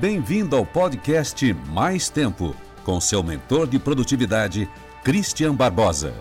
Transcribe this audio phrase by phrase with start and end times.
[0.00, 4.66] Bem-vindo ao podcast Mais Tempo, com seu mentor de produtividade,
[5.04, 6.14] Christian Barbosa.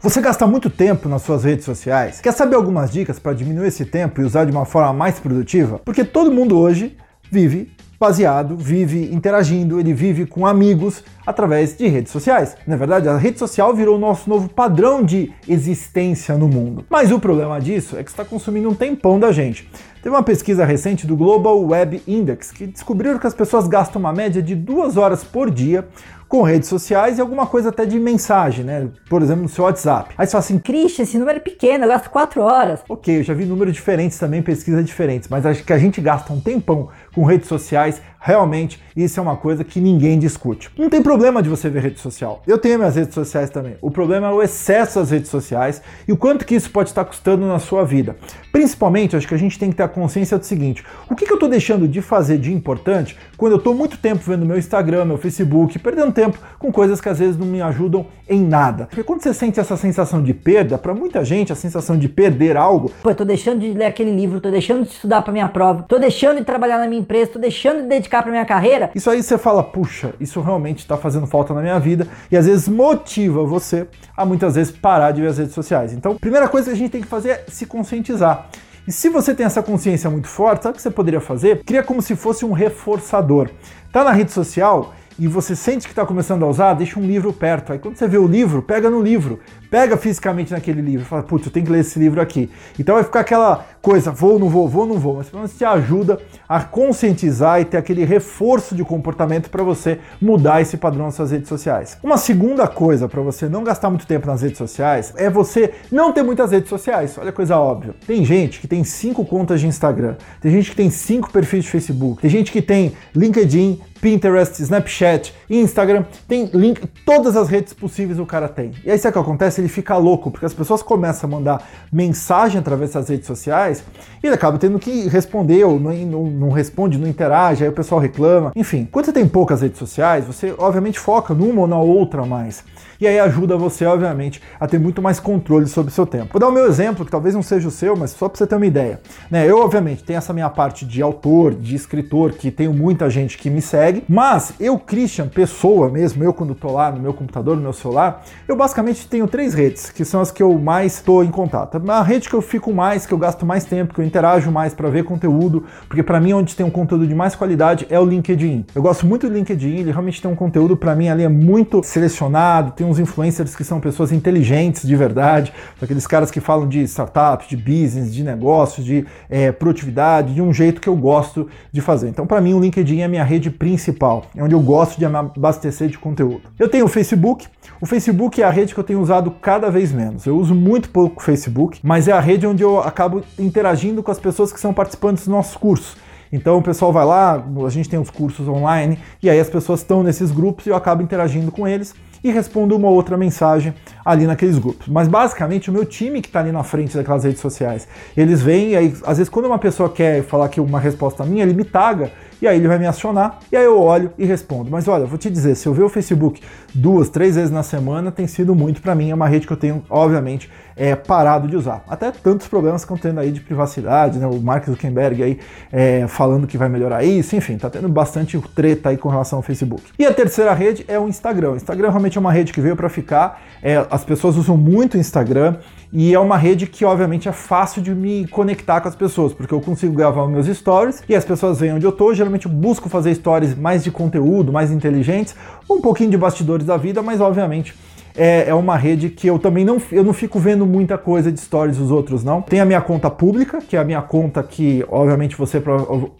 [0.00, 2.20] Você gasta muito tempo nas suas redes sociais?
[2.20, 5.78] Quer saber algumas dicas para diminuir esse tempo e usar de uma forma mais produtiva?
[5.84, 6.98] Porque todo mundo hoje
[7.30, 12.56] vive baseado, vive interagindo, ele vive com amigos através de redes sociais.
[12.66, 16.86] Na verdade, a rede social virou o nosso novo padrão de existência no mundo.
[16.88, 19.68] Mas o problema disso é que está consumindo um tempão da gente.
[20.02, 24.14] Teve uma pesquisa recente do Global Web Index que descobriu que as pessoas gastam uma
[24.14, 25.86] média de duas horas por dia
[26.26, 28.88] com redes sociais e alguma coisa até de mensagem, né?
[29.08, 30.14] Por exemplo, no seu WhatsApp.
[30.16, 32.80] Aí você fala assim, Christian, esse número é pequeno, eu gasto 4 horas.
[32.88, 36.32] Ok, eu já vi números diferentes também, pesquisas diferentes, mas acho que a gente gasta
[36.32, 37.89] um tempão com redes sociais,
[38.20, 40.70] realmente isso é uma coisa que ninguém discute.
[40.76, 42.42] Não tem problema de você ver rede social.
[42.46, 43.76] Eu tenho minhas redes sociais também.
[43.80, 47.04] O problema é o excesso das redes sociais e o quanto que isso pode estar
[47.04, 48.16] custando na sua vida.
[48.52, 51.32] Principalmente, acho que a gente tem que ter a consciência do seguinte: o que, que
[51.32, 55.06] eu estou deixando de fazer de importante quando eu estou muito tempo vendo meu Instagram,
[55.06, 58.86] meu Facebook, perdendo tempo com coisas que às vezes não me ajudam em nada.
[58.86, 62.56] Porque quando você sente essa sensação de perda, para muita gente a sensação de perder
[62.56, 62.92] algo.
[63.02, 65.84] Pô, eu tô deixando de ler aquele livro, tô deixando de estudar para minha prova,
[65.88, 68.90] tô deixando de trabalhar na minha empresa, tô deixando de dedicar para minha carreira.
[68.94, 72.46] Isso aí você fala, puxa, isso realmente está fazendo falta na minha vida e às
[72.46, 73.86] vezes motiva você
[74.16, 75.92] a muitas vezes parar de ver as redes sociais.
[75.92, 78.48] Então, primeira coisa que a gente tem que fazer é se conscientizar.
[78.86, 81.62] E se você tem essa consciência muito forte, sabe o que você poderia fazer?
[81.64, 83.50] Cria como se fosse um reforçador.
[83.92, 87.30] Tá na rede social e você sente que está começando a usar, deixa um livro
[87.30, 87.74] perto.
[87.74, 89.38] Aí quando você vê o livro, pega no livro,
[89.70, 92.50] pega fisicamente naquele livro, fala, putz, eu tenho que ler esse livro aqui.
[92.78, 95.64] Então vai ficar aquela coisa, vou, não vou, vou, não vou, mas pelo menos te
[95.64, 101.14] ajuda a conscientizar e ter aquele reforço de comportamento para você mudar esse padrão nas
[101.14, 101.96] suas redes sociais.
[102.02, 106.12] Uma segunda coisa para você não gastar muito tempo nas redes sociais é você não
[106.12, 107.16] ter muitas redes sociais.
[107.18, 107.94] Olha a coisa óbvia.
[108.06, 111.70] Tem gente que tem cinco contas de Instagram, tem gente que tem cinco perfis de
[111.70, 118.18] Facebook, tem gente que tem LinkedIn, Pinterest, Snapchat, Instagram, tem link, todas as redes possíveis
[118.18, 118.72] o cara tem.
[118.84, 119.60] E aí sabe o que acontece?
[119.60, 123.82] Ele fica louco, porque as pessoas começam a mandar mensagem através das redes sociais
[124.22, 127.72] e ele acaba tendo que responder, ou não, não, não responde, não interage, aí o
[127.72, 128.52] pessoal reclama.
[128.54, 132.62] Enfim, quando você tem poucas redes sociais, você obviamente foca numa ou na outra mais.
[133.00, 136.28] E aí ajuda você, obviamente, a ter muito mais controle sobre o seu tempo.
[136.34, 138.46] Vou dar o meu exemplo, que talvez não seja o seu, mas só para você
[138.46, 139.00] ter uma ideia.
[139.30, 143.38] Né, eu, obviamente, tenho essa minha parte de autor, de escritor, que tenho muita gente
[143.38, 147.56] que me segue, mas eu, Christian, pessoa mesmo, eu quando tô lá no meu computador,
[147.56, 151.24] no meu celular, eu basicamente tenho três redes, que são as que eu mais estou
[151.24, 151.80] em contato.
[151.90, 154.74] A rede que eu fico mais, que eu gasto mais tempo, que eu interajo mais
[154.74, 158.04] para ver conteúdo, porque para mim onde tem um conteúdo de mais qualidade é o
[158.04, 158.66] LinkedIn.
[158.74, 161.82] Eu gosto muito do LinkedIn, ele realmente tem um conteúdo para mim ali é muito
[161.82, 166.82] selecionado, tem uns influencers que são pessoas inteligentes de verdade, aqueles caras que falam de
[166.82, 171.80] startups, de business, de negócios, de é, produtividade, de um jeito que eu gosto de
[171.80, 172.10] fazer.
[172.10, 175.06] Então, para mim, o LinkedIn é a minha rede principal, é onde eu gosto de
[175.36, 176.42] abastecer de conteúdo.
[176.58, 177.46] Eu tenho o Facebook.
[177.80, 180.26] O Facebook é a rede que eu tenho usado cada vez menos.
[180.26, 184.10] Eu uso muito pouco o Facebook, mas é a rede onde eu acabo interagindo com
[184.10, 185.96] as pessoas que são participantes dos nossos cursos.
[186.32, 189.80] Então o pessoal vai lá, a gente tem os cursos online, e aí as pessoas
[189.80, 193.74] estão nesses grupos e eu acabo interagindo com eles e respondo uma outra mensagem
[194.04, 194.88] ali naqueles grupos.
[194.88, 198.70] Mas basicamente o meu time que está ali na frente daquelas redes sociais, eles vêm
[198.70, 201.64] e aí, às vezes quando uma pessoa quer falar que uma resposta minha, ele me
[201.64, 204.70] taga e aí ele vai me acionar e aí eu olho e respondo.
[204.70, 206.40] Mas olha, vou te dizer, se eu ver o Facebook
[206.74, 209.56] duas, três vezes na semana, tem sido muito para mim, é uma rede que eu
[209.56, 211.84] tenho, obviamente, é, parado de usar.
[211.86, 214.26] Até tantos problemas que estão tendo aí de privacidade, né?
[214.26, 215.38] O Mark Zuckerberg aí
[215.70, 219.42] é, falando que vai melhorar isso, enfim, tá tendo bastante treta aí com relação ao
[219.42, 219.82] Facebook.
[219.98, 221.52] E a terceira rede é o Instagram.
[221.52, 223.42] O Instagram realmente é uma rede que veio para ficar.
[223.62, 225.56] É, pessoas usam muito o Instagram
[225.92, 229.52] e é uma rede que obviamente é fácil de me conectar com as pessoas, porque
[229.52, 232.14] eu consigo gravar meus stories e as pessoas veem onde eu tô.
[232.14, 235.34] Geralmente eu busco fazer stories mais de conteúdo, mais inteligentes,
[235.68, 237.74] um pouquinho de bastidores da vida, mas obviamente
[238.16, 241.40] é, é, uma rede que eu também não, eu não fico vendo muita coisa de
[241.40, 242.42] stories dos outros, não.
[242.42, 245.62] Tem a minha conta pública, que é a minha conta que, obviamente, você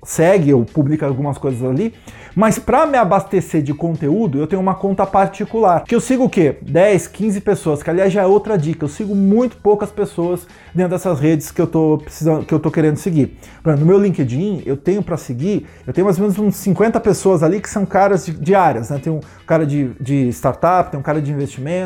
[0.04, 1.94] segue ou publica algumas coisas ali.
[2.34, 5.84] Mas para me abastecer de conteúdo, eu tenho uma conta particular.
[5.84, 6.56] Que eu sigo o quê?
[6.62, 8.84] 10, 15 pessoas, que aliás já é outra dica.
[8.84, 12.70] Eu sigo muito poucas pessoas dentro dessas redes que eu tô precisando, que eu tô
[12.70, 13.36] querendo seguir.
[13.64, 17.42] No meu LinkedIn, eu tenho para seguir, eu tenho mais ou menos uns 50 pessoas
[17.42, 19.00] ali que são caras de, de áreas, né?
[19.02, 21.79] Tem um cara de, de startup, tem um cara de investimento,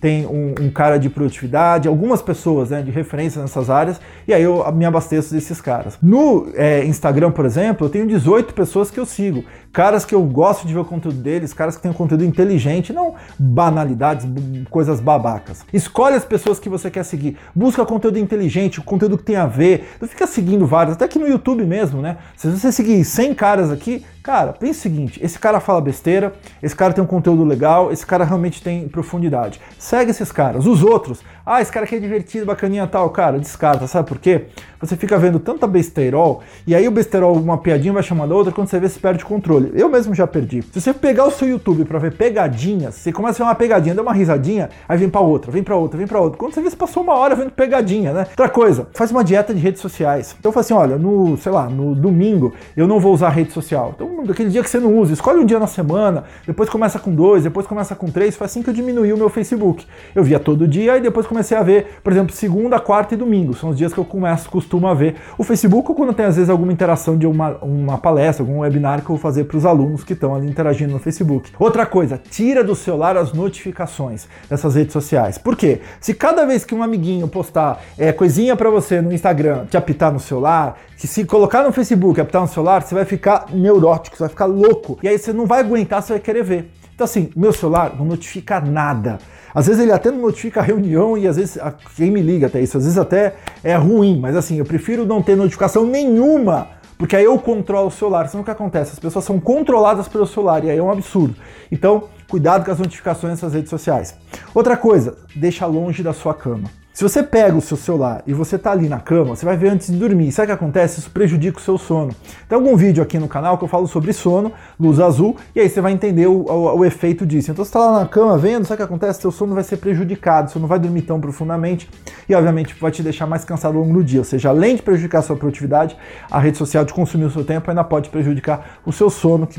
[0.00, 4.42] tem um, um, cara de produtividade, algumas pessoas né, de referência nessas áreas, e aí
[4.42, 5.98] eu me abasteço desses caras.
[6.02, 10.22] No é, Instagram, por exemplo, eu tenho 18 pessoas que eu sigo, caras que eu
[10.22, 14.26] gosto de ver o conteúdo deles, caras que têm um conteúdo inteligente, não banalidades,
[14.68, 15.64] coisas babacas.
[15.72, 19.96] Escolhe as pessoas que você quer seguir, busca conteúdo inteligente, conteúdo que tem a ver,
[20.00, 22.18] não fica seguindo vários, até aqui no YouTube mesmo, né?
[22.36, 26.76] Se você seguir 100 caras aqui, Cara, pense o seguinte: esse cara fala besteira, esse
[26.76, 29.60] cara tem um conteúdo legal, esse cara realmente tem profundidade.
[29.78, 30.66] Segue esses caras.
[30.66, 34.46] Os outros, ah, esse cara aqui é divertido, bacaninha tal, cara, descarta, sabe por quê?
[34.78, 38.52] Você fica vendo tanta besteirol, e aí o besteirol, uma piadinha vai chamando a outra,
[38.52, 39.59] quando você vê, você perde o controle.
[39.74, 40.62] Eu mesmo já perdi.
[40.62, 43.94] Se você pegar o seu YouTube para ver pegadinhas, você começa a ver uma pegadinha,
[43.94, 46.38] dá uma risadinha, aí vem para outra, vem para outra, vem para outra.
[46.38, 48.26] Quando você vê, você passou uma hora vendo pegadinha, né?
[48.30, 50.36] Outra coisa, faz uma dieta de redes sociais.
[50.38, 53.92] Então fala assim: olha, no, sei lá, no domingo eu não vou usar rede social.
[53.94, 57.14] Então daquele dia que você não usa, escolhe um dia na semana, depois começa com
[57.14, 59.86] dois, depois começa com três, foi assim que eu diminui o meu Facebook.
[60.14, 63.54] Eu via todo dia e depois comecei a ver, por exemplo, segunda, quarta e domingo,
[63.54, 66.36] são os dias que eu começo, costumo a ver o Facebook ou quando tem às
[66.36, 69.66] vezes alguma interação de uma, uma palestra, algum webinar que eu vou fazer para os
[69.66, 71.50] alunos que estão ali interagindo no Facebook.
[71.58, 75.38] Outra coisa, tira do celular as notificações dessas redes sociais.
[75.38, 75.80] Por quê?
[76.00, 80.12] Se cada vez que um amiguinho postar é, coisinha para você no Instagram, te apitar
[80.12, 84.22] no celular, que se colocar no Facebook, apitar no celular, você vai ficar neurótico, você
[84.22, 85.00] vai ficar louco.
[85.02, 86.70] E aí você não vai aguentar, você vai querer ver.
[86.94, 89.18] Então assim, meu celular não notifica nada.
[89.52, 91.58] Às vezes ele até não notifica a reunião e às vezes
[91.96, 95.20] quem me liga até isso, às vezes até é ruim, mas assim, eu prefiro não
[95.20, 96.68] ter notificação nenhuma,
[97.00, 98.28] porque aí eu controlo o celular.
[98.28, 98.92] Senão o que acontece?
[98.92, 101.34] As pessoas são controladas pelo celular e aí é um absurdo.
[101.72, 104.18] Então, cuidado com as notificações nessas redes sociais.
[104.54, 106.70] Outra coisa, deixa longe da sua cama.
[107.00, 109.70] Se você pega o seu celular e você tá ali na cama, você vai ver
[109.70, 110.30] antes de dormir.
[110.32, 111.00] Sabe o que acontece?
[111.00, 112.14] Isso prejudica o seu sono.
[112.46, 115.68] Tem algum vídeo aqui no canal que eu falo sobre sono, luz azul, e aí
[115.70, 117.50] você vai entender o, o, o efeito disso.
[117.50, 119.22] Então você tá lá na cama vendo, sabe o que acontece?
[119.22, 121.88] Seu sono vai ser prejudicado, você não vai dormir tão profundamente
[122.28, 124.20] e obviamente vai te deixar mais cansado ao longo do dia.
[124.20, 125.96] Ou seja, além de prejudicar a sua produtividade,
[126.30, 129.58] a rede social de consumir o seu tempo ainda pode prejudicar o seu sono, que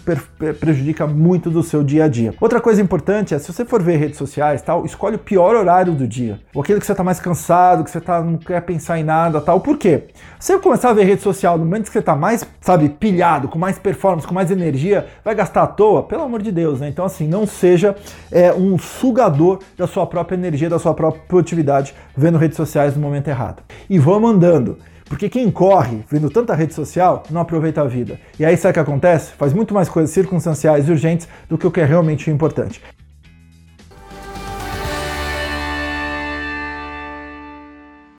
[0.60, 2.36] prejudica muito do seu dia a dia.
[2.40, 5.94] Outra coisa importante é, se você for ver redes sociais, tal, escolhe o pior horário
[5.94, 6.40] do dia.
[6.54, 9.40] Ou aquele que você tá mais cansado, que você tá, não quer pensar em nada
[9.40, 9.60] tal.
[9.60, 10.04] Por quê?
[10.40, 13.48] Se você começar a ver rede social no momento que você tá mais, sabe, pilhado,
[13.48, 16.04] com mais performance, com mais energia, vai gastar à toa?
[16.04, 16.90] Pelo amor de Deus, né?
[16.90, 17.96] Então, assim, não seja
[18.32, 23.02] é, um sugador da sua própria energia, da sua própria produtividade, vendo redes sociais no
[23.02, 23.64] momento errado.
[23.90, 24.78] E vamos andando.
[25.06, 28.18] Porque quem corre vendo tanta rede social não aproveita a vida.
[28.40, 29.34] E aí sabe o que acontece?
[29.34, 32.82] Faz muito mais coisas circunstanciais e urgentes do que o que é realmente importante.